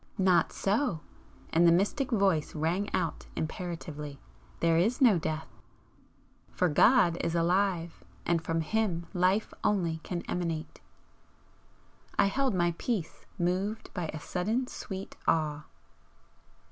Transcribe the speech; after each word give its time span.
"Not 0.17 0.51
so!" 0.51 1.01
and 1.53 1.67
the 1.67 1.71
mystic 1.71 2.09
Voice 2.09 2.55
rang 2.55 2.91
out 2.91 3.27
imperatively 3.35 4.19
"There 4.59 4.79
is 4.79 4.99
no 4.99 5.19
death! 5.19 5.47
For 6.49 6.69
God 6.69 7.17
is 7.23 7.35
alive! 7.35 8.03
and 8.25 8.43
from 8.43 8.61
Him 8.61 9.05
Life 9.13 9.53
only 9.63 9.99
can 10.01 10.23
emanate!" 10.27 10.81
I 12.17 12.25
held 12.25 12.55
my 12.55 12.73
peace, 12.79 13.27
moved 13.37 13.93
by 13.93 14.07
a 14.07 14.19
sudden 14.19 14.65
sweet 14.65 15.17
awe. 15.27 15.65